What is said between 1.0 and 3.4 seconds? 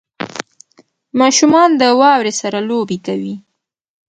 •ماشومان د واورې سره لوبې کوي.